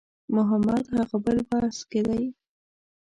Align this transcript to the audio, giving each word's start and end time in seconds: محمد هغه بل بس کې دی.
محمد 0.35 0.83
هغه 0.95 1.17
بل 1.25 1.37
بس 1.49 1.77
کې 1.89 2.01
دی. 2.07 2.23